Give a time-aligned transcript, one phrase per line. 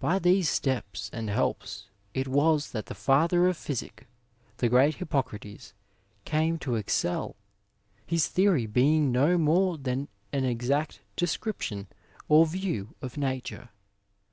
[0.00, 4.08] By these steps and helps it was that the father of physic,
[4.56, 5.74] the great Hippocrates,
[6.24, 7.36] came to excel,
[8.04, 11.86] his theory being no more than an exact description
[12.28, 13.68] or view of Nature.